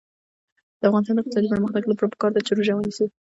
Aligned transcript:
د 0.79 0.81
افغانستان 0.89 1.15
د 1.15 1.19
اقتصادي 1.21 1.47
پرمختګ 1.53 1.83
لپاره 1.87 2.11
پکار 2.13 2.31
ده 2.33 2.41
چې 2.47 2.51
روژه 2.57 2.73
ونیسو. 2.75 3.05